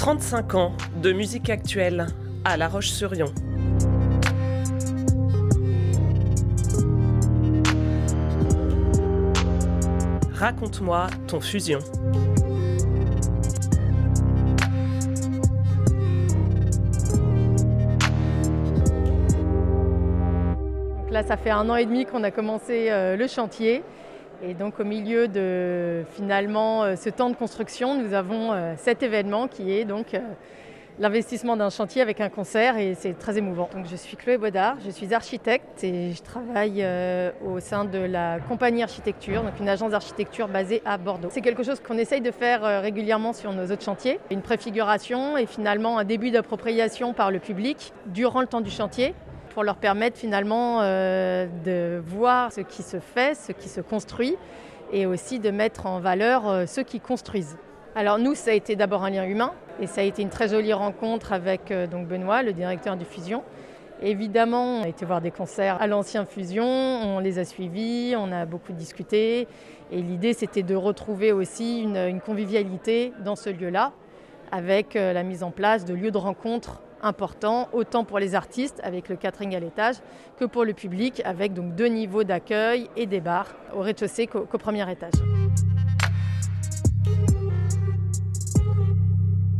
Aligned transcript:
35 0.00 0.54
ans 0.54 0.72
de 1.02 1.12
musique 1.12 1.50
actuelle 1.50 2.06
à 2.46 2.56
La 2.56 2.68
Roche-sur-Yon. 2.68 3.26
Raconte-moi 10.32 11.08
ton 11.26 11.42
fusion. 11.42 11.80
là, 21.10 21.22
ça 21.24 21.36
fait 21.36 21.50
un 21.50 21.68
an 21.68 21.76
et 21.76 21.84
demi 21.84 22.06
qu'on 22.06 22.24
a 22.24 22.30
commencé 22.30 22.86
euh, 22.88 23.16
le 23.16 23.26
chantier. 23.26 23.82
Et 24.42 24.54
donc 24.54 24.80
au 24.80 24.84
milieu 24.84 25.28
de 25.28 26.02
finalement 26.12 26.82
euh, 26.82 26.96
ce 26.96 27.10
temps 27.10 27.28
de 27.28 27.36
construction, 27.36 28.00
nous 28.00 28.14
avons 28.14 28.52
euh, 28.52 28.74
cet 28.78 29.02
événement 29.02 29.48
qui 29.48 29.72
est 29.72 29.84
donc 29.84 30.18
l'investissement 30.98 31.56
d'un 31.56 31.68
chantier 31.68 32.00
avec 32.00 32.20
un 32.20 32.30
concert 32.30 32.78
et 32.78 32.94
c'est 32.94 33.18
très 33.18 33.36
émouvant. 33.36 33.68
Donc 33.74 33.86
je 33.86 33.96
suis 33.96 34.16
Chloé 34.16 34.38
Baudard, 34.38 34.76
je 34.84 34.90
suis 34.90 35.12
architecte 35.12 35.84
et 35.84 36.12
je 36.12 36.22
travaille 36.22 36.86
au 37.46 37.58
sein 37.58 37.86
de 37.86 37.98
la 37.98 38.38
compagnie 38.38 38.82
architecture, 38.82 39.42
donc 39.42 39.58
une 39.60 39.68
agence 39.68 39.92
d'architecture 39.92 40.48
basée 40.48 40.82
à 40.84 40.98
Bordeaux. 40.98 41.28
C'est 41.30 41.40
quelque 41.40 41.62
chose 41.62 41.80
qu'on 41.80 41.96
essaye 41.96 42.20
de 42.20 42.30
faire 42.30 42.82
régulièrement 42.82 43.32
sur 43.32 43.54
nos 43.54 43.64
autres 43.70 43.84
chantiers, 43.84 44.20
une 44.30 44.42
préfiguration 44.42 45.38
et 45.38 45.46
finalement 45.46 45.96
un 45.96 46.04
début 46.04 46.30
d'appropriation 46.30 47.14
par 47.14 47.30
le 47.30 47.38
public 47.38 47.94
durant 48.06 48.42
le 48.42 48.46
temps 48.46 48.60
du 48.60 48.70
chantier 48.70 49.14
pour 49.50 49.64
leur 49.64 49.76
permettre 49.76 50.16
finalement 50.16 50.80
euh, 50.80 51.46
de 51.64 52.02
voir 52.04 52.52
ce 52.52 52.60
qui 52.60 52.82
se 52.82 52.98
fait, 52.98 53.34
ce 53.34 53.52
qui 53.52 53.68
se 53.68 53.80
construit 53.80 54.36
et 54.92 55.06
aussi 55.06 55.38
de 55.38 55.50
mettre 55.50 55.86
en 55.86 56.00
valeur 56.00 56.48
euh, 56.48 56.66
ceux 56.66 56.82
qui 56.82 57.00
construisent. 57.00 57.58
Alors 57.94 58.18
nous, 58.18 58.34
ça 58.34 58.52
a 58.52 58.54
été 58.54 58.76
d'abord 58.76 59.04
un 59.04 59.10
lien 59.10 59.24
humain 59.24 59.52
et 59.80 59.86
ça 59.86 60.00
a 60.00 60.04
été 60.04 60.22
une 60.22 60.28
très 60.30 60.48
jolie 60.48 60.72
rencontre 60.72 61.32
avec 61.32 61.70
euh, 61.70 61.86
donc 61.86 62.06
Benoît, 62.06 62.42
le 62.42 62.52
directeur 62.52 62.96
du 62.96 63.04
Fusion. 63.04 63.42
Évidemment, 64.02 64.78
on 64.78 64.82
a 64.84 64.88
été 64.88 65.04
voir 65.04 65.20
des 65.20 65.30
concerts 65.30 65.80
à 65.80 65.86
l'ancien 65.86 66.24
Fusion, 66.24 66.64
on 66.64 67.18
les 67.18 67.38
a 67.38 67.44
suivis, 67.44 68.14
on 68.16 68.32
a 68.32 68.46
beaucoup 68.46 68.72
discuté 68.72 69.46
et 69.92 70.00
l'idée 70.00 70.32
c'était 70.32 70.62
de 70.62 70.74
retrouver 70.74 71.32
aussi 71.32 71.82
une, 71.82 71.96
une 71.96 72.20
convivialité 72.20 73.12
dans 73.24 73.36
ce 73.36 73.50
lieu-là 73.50 73.92
avec 74.52 74.94
la 74.94 75.22
mise 75.22 75.44
en 75.44 75.50
place 75.52 75.84
de 75.84 75.94
lieux 75.94 76.10
de 76.10 76.18
rencontre 76.18 76.80
important, 77.02 77.68
autant 77.72 78.04
pour 78.04 78.18
les 78.18 78.34
artistes 78.34 78.80
avec 78.82 79.08
le 79.08 79.16
catering 79.16 79.54
à 79.54 79.60
l'étage 79.60 79.96
que 80.38 80.44
pour 80.44 80.64
le 80.64 80.72
public 80.72 81.22
avec 81.24 81.52
donc 81.52 81.74
deux 81.74 81.86
niveaux 81.86 82.24
d'accueil 82.24 82.88
et 82.96 83.06
des 83.06 83.20
bars 83.20 83.54
au 83.74 83.80
rez-de-chaussée 83.80 84.26
qu'au 84.26 84.46
premier 84.58 84.90
étage. 84.90 85.12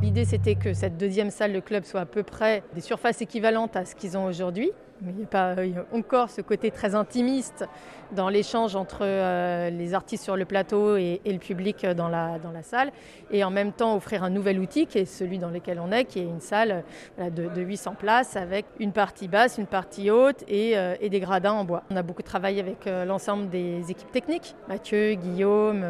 L'idée 0.02 0.24
c'était 0.24 0.54
que 0.54 0.72
cette 0.72 0.96
deuxième 0.96 1.30
salle 1.30 1.52
de 1.52 1.60
club 1.60 1.84
soit 1.84 2.00
à 2.00 2.06
peu 2.06 2.22
près 2.22 2.62
des 2.74 2.80
surfaces 2.80 3.20
équivalentes 3.22 3.76
à 3.76 3.84
ce 3.84 3.94
qu'ils 3.94 4.16
ont 4.16 4.24
aujourd'hui, 4.24 4.72
il 5.06 5.14
n'y 5.14 5.22
a 5.24 5.26
pas 5.26 5.54
encore 5.92 6.30
ce 6.30 6.40
côté 6.40 6.70
très 6.70 6.94
intimiste 6.94 7.64
dans 8.12 8.28
l'échange 8.28 8.76
entre 8.76 9.00
euh, 9.02 9.70
les 9.70 9.94
artistes 9.94 10.24
sur 10.24 10.36
le 10.36 10.44
plateau 10.44 10.96
et, 10.96 11.20
le 11.24 11.38
public 11.38 11.86
dans 11.86 12.08
la, 12.08 12.38
dans 12.38 12.50
la 12.50 12.62
salle. 12.62 12.90
Et 13.30 13.44
en 13.44 13.50
même 13.50 13.72
temps, 13.72 13.94
offrir 13.94 14.24
un 14.24 14.30
nouvel 14.30 14.58
outil 14.58 14.86
qui 14.86 14.98
est 14.98 15.04
celui 15.04 15.38
dans 15.38 15.50
lequel 15.50 15.80
on 15.80 15.92
est, 15.92 16.04
qui 16.04 16.18
est 16.18 16.24
une 16.24 16.40
salle 16.40 16.82
de, 17.18 17.60
800 17.60 17.94
places 17.94 18.36
avec 18.36 18.66
une 18.78 18.92
partie 18.92 19.28
basse, 19.28 19.58
une 19.58 19.66
partie 19.66 20.10
haute 20.10 20.44
euh, 20.50 20.96
et, 21.00 21.08
des 21.08 21.20
gradins 21.20 21.52
en 21.52 21.64
bois. 21.64 21.82
On 21.90 21.96
a 21.96 22.02
beaucoup 22.02 22.22
travaillé 22.22 22.60
avec 22.60 22.86
euh, 22.86 23.04
l'ensemble 23.04 23.48
des 23.48 23.90
équipes 23.90 24.10
techniques, 24.10 24.54
Mathieu, 24.68 25.14
Guillaume, 25.14 25.84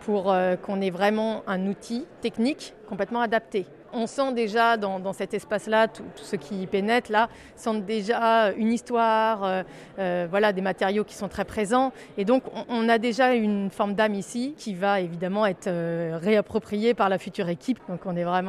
pour 0.00 0.34
qu'on 0.62 0.80
ait 0.80 0.90
vraiment 0.90 1.42
un 1.46 1.66
outil 1.66 2.06
technique 2.20 2.74
complètement 2.88 3.20
adapté 3.20 3.66
on 3.92 4.06
sent 4.06 4.32
déjà 4.32 4.76
dans, 4.76 5.12
cet 5.12 5.34
espace-là, 5.34 5.88
tout, 5.88 6.02
ce 6.16 6.36
qui 6.36 6.66
pénètre 6.66 7.10
là, 7.10 7.28
sent 7.56 7.80
déjà 7.80 8.52
une 8.52 8.72
histoire, 8.72 9.44
euh, 9.44 9.62
euh, 9.98 10.26
voilà, 10.30 10.52
des 10.52 10.60
matériaux 10.60 11.04
qui 11.04 11.14
sont 11.14 11.28
très 11.28 11.44
présents. 11.44 11.92
Et 12.16 12.24
donc, 12.24 12.42
on, 12.68 12.88
a 12.88 12.98
déjà 12.98 13.34
une 13.34 13.70
forme 13.70 13.94
d'âme 13.94 14.14
ici 14.14 14.54
qui 14.56 14.74
va 14.74 15.00
évidemment 15.00 15.46
être 15.46 15.66
euh, 15.66 16.18
réappropriée 16.20 16.94
par 16.94 17.08
la 17.08 17.18
future 17.18 17.48
équipe. 17.48 17.78
Donc, 17.88 18.00
on 18.06 18.16
est 18.16 18.24
vraiment 18.24 18.48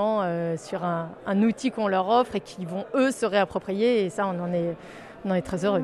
sur 0.57 0.83
un, 0.83 1.09
outil 1.41 1.71
qu'on 1.71 1.87
leur 1.87 2.09
offre 2.09 2.35
et 2.35 2.41
qui 2.41 2.65
vont 2.65 2.85
eux 2.93 3.11
se 3.11 3.25
réapproprier. 3.25 4.05
Et 4.05 4.09
ça, 4.09 4.27
on 4.27 5.29
en 5.29 5.33
est 5.33 5.41
très 5.41 5.65
heureux. 5.65 5.83